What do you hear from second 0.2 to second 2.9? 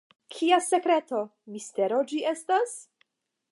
Kia sekreto, mistero ĝi estas?